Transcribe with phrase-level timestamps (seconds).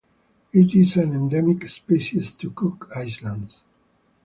[0.51, 3.57] It is an endemic species to Cook Islands.